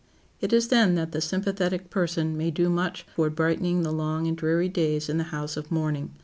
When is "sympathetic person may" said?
1.21-2.49